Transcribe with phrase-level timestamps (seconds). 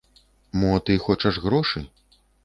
[0.61, 1.83] Мо ты хочаш грошы?